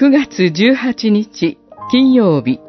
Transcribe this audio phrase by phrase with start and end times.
[0.00, 1.58] 9月18日
[1.90, 2.60] 金曜日。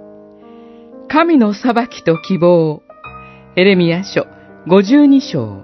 [1.08, 2.82] 神の裁きと希望。
[3.56, 4.26] エレミア書
[4.66, 5.64] 52章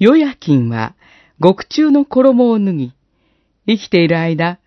[0.00, 0.96] ヨヤキンは
[1.38, 2.92] 獄中の衣を脱ぎ、
[3.68, 4.58] 生きている間、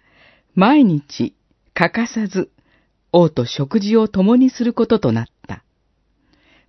[0.56, 1.36] 毎日
[1.74, 2.50] 欠かさず
[3.12, 5.66] 王と食事を共にすることとなった。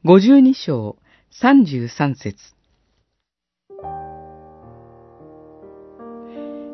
[0.05, 0.97] 52章
[1.41, 2.54] 33節。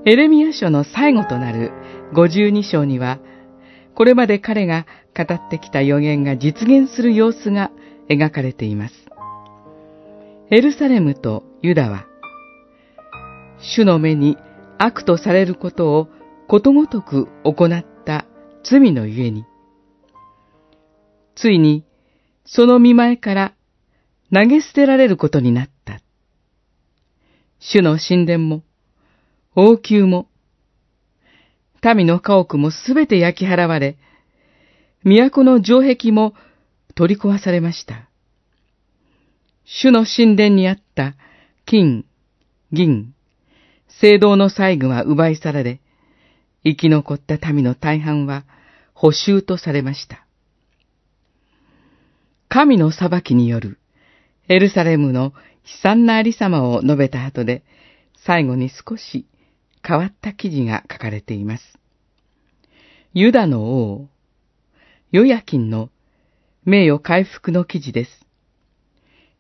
[0.07, 1.73] エレミア書の最後となる
[2.15, 3.19] 52章には、
[3.95, 4.87] これまで彼が
[5.17, 7.71] 語ってきた予言が実現する様子が
[8.09, 8.95] 描かれています。
[10.51, 12.07] エルサレムとユダは、
[13.61, 14.39] 主の目に
[14.79, 16.09] 悪とされることを
[16.49, 18.25] ことごとく行った
[18.65, 19.45] 罪のゆえに、
[21.35, 21.85] ついに
[22.47, 23.55] その見前から
[24.33, 26.01] 投げ捨てられることになった。
[27.59, 28.63] 主の神殿も、
[29.57, 30.29] 王宮も、
[31.83, 33.97] 民の家屋もすべて焼き払われ、
[35.03, 36.35] 都の城壁も
[36.95, 38.09] 取り壊されました。
[39.65, 41.17] 主の神殿にあった
[41.65, 42.05] 金、
[42.71, 43.13] 銀、
[43.89, 45.81] 聖堂の細具は奪い去られ、
[46.65, 48.45] 生き残った民の大半は
[48.95, 50.27] 補修とされました。
[52.49, 53.79] 神の裁きによる
[54.49, 55.33] エルサレムの悲
[55.83, 57.65] 惨なありさまを述べた後で、
[58.25, 59.27] 最後に少し
[59.91, 61.65] 変わった記事が書かれています。
[63.13, 64.09] ユダの王、
[65.11, 65.91] ヨヤキンの
[66.65, 68.25] 名誉回復の記事です。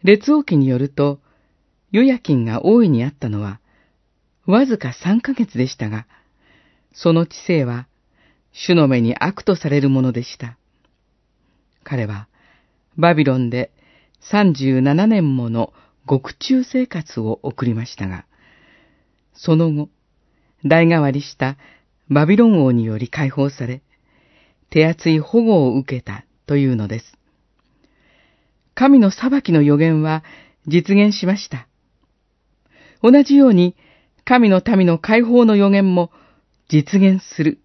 [0.02, 1.20] 列王記によると、
[1.92, 3.60] ヨヤキンが王位にあったのは、
[4.44, 6.08] わずか3ヶ月でしたが、
[6.94, 7.86] その知性は、
[8.50, 10.58] 主の目に悪とされるものでした。
[11.84, 12.26] 彼は、
[12.96, 13.70] バビロンで
[14.32, 15.72] 37年もの
[16.06, 18.26] 獄中生活を送りましたが、
[19.32, 19.88] その後、
[20.64, 21.56] 代替わりした
[22.08, 23.82] バビロン王により解放され、
[24.70, 27.16] 手厚い保護を受けたというのです。
[28.74, 30.24] 神の裁きの予言は
[30.66, 31.66] 実現しました。
[33.02, 33.76] 同じように、
[34.24, 36.10] 神の民の解放の予言も
[36.68, 37.58] 実現する。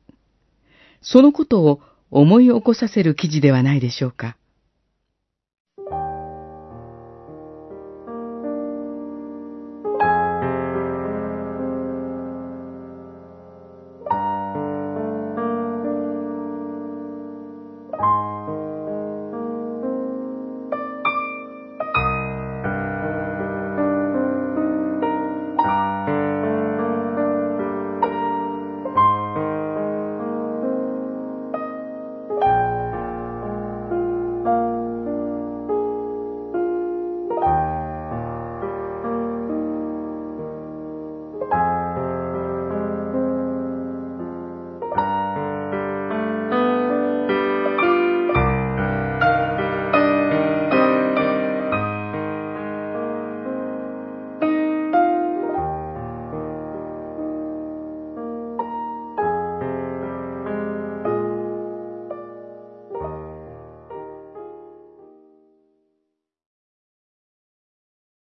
[1.01, 4.37] そのことを思い起こさせる記事ではないでしょうか。